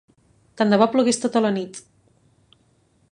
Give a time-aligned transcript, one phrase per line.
[0.61, 1.77] Tant de bo plogués tota la nit!